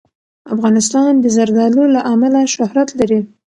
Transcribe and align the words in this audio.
افغانستان 0.55 1.11
د 1.19 1.25
زردالو 1.35 1.83
له 1.95 2.01
امله 2.13 2.39
شهرت 2.55 2.89
لري. 2.99 3.19